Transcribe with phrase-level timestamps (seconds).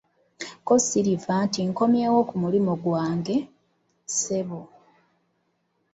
[0.65, 3.35] Ko Silver nti Nkomyewo ku mulimu gwange,
[4.11, 4.59] ssebo.